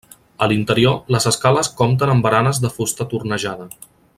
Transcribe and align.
A 0.45 0.45
l'interior, 0.51 0.95
les 1.15 1.27
escales 1.31 1.69
compten 1.83 2.13
amb 2.15 2.27
baranes 2.29 2.63
de 2.67 2.75
fusta 2.79 3.11
tornejada. 3.13 3.71